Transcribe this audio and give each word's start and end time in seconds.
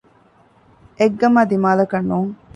އެއްގަމާ 0.97 1.41
ދިމާލަކަށް 1.51 2.05
ނޫން 2.09 2.31